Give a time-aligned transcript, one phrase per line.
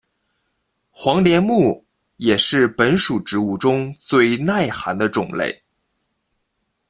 [0.89, 1.85] 黄连木
[2.17, 5.63] 也是本属植物中最耐寒的种类。